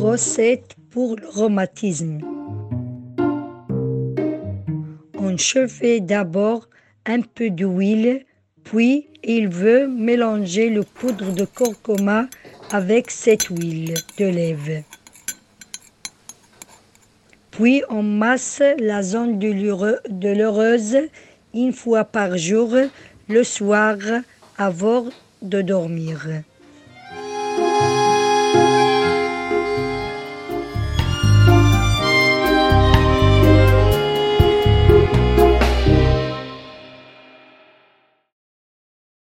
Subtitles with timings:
[0.00, 2.20] Recette pour le rhumatisme.
[5.18, 6.68] On chauffe d'abord
[7.04, 8.24] un peu d'huile,
[8.62, 12.28] puis il veut mélanger le poudre de curcuma
[12.70, 14.84] avec cette huile de lèvres.
[17.50, 20.98] Puis on masse la zone douloureuse
[21.54, 22.72] une fois par jour
[23.28, 23.96] le soir
[24.56, 25.06] avant
[25.42, 26.24] de dormir.